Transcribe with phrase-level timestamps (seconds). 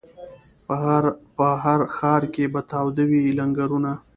[1.35, 3.91] په هر ښار کي به تاوده وي لنګرونه